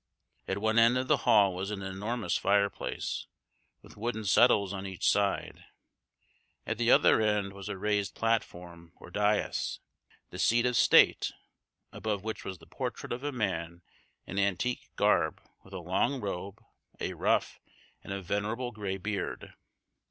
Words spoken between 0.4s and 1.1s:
At one end of